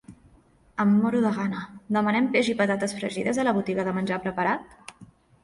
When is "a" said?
3.45-3.47